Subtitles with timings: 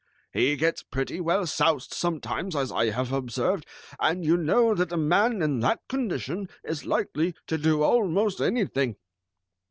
[0.33, 3.67] "He gets pretty well soused sometimes, as I have observed,
[3.99, 8.95] and you know that a man in that condition is likely to do almost anything."